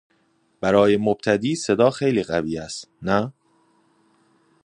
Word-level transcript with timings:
برای 0.61 0.97
مبتدی 0.97 1.55
صدا 1.55 1.89
خیلی 1.91 2.23
قوی 2.23 2.57
است، 2.57 2.91
نه؟ 3.01 3.33